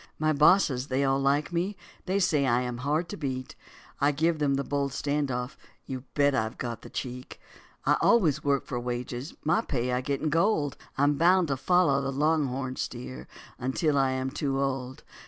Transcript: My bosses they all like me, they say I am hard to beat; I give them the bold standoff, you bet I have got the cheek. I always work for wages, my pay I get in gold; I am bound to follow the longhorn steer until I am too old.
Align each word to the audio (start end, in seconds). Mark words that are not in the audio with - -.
My 0.17 0.33
bosses 0.33 0.87
they 0.87 1.03
all 1.03 1.19
like 1.19 1.53
me, 1.53 1.77
they 2.07 2.17
say 2.17 2.47
I 2.47 2.61
am 2.61 2.79
hard 2.79 3.07
to 3.09 3.17
beat; 3.17 3.53
I 3.99 4.11
give 4.11 4.39
them 4.39 4.55
the 4.55 4.63
bold 4.63 4.93
standoff, 4.93 5.57
you 5.85 6.05
bet 6.15 6.33
I 6.33 6.41
have 6.41 6.57
got 6.57 6.81
the 6.81 6.89
cheek. 6.89 7.39
I 7.85 7.97
always 8.01 8.43
work 8.43 8.65
for 8.65 8.79
wages, 8.79 9.35
my 9.43 9.61
pay 9.61 9.93
I 9.93 10.01
get 10.01 10.19
in 10.19 10.29
gold; 10.31 10.75
I 10.97 11.03
am 11.03 11.19
bound 11.19 11.49
to 11.49 11.55
follow 11.57 12.01
the 12.01 12.11
longhorn 12.11 12.77
steer 12.77 13.27
until 13.59 13.95
I 13.95 14.09
am 14.13 14.31
too 14.31 14.59
old. 14.59 15.03